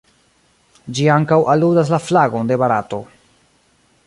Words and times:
Ĝi 0.99 1.05
ankaŭ 1.17 1.39
aludas 1.55 1.93
la 1.95 2.01
flagon 2.09 2.53
de 2.53 2.61
Barato. 2.63 3.05